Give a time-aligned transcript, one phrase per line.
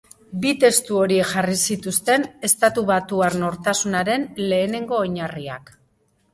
[0.43, 5.75] Bi testu horiek jarri zituzten estatubatuar nortasunaren lehenengo oinarriak.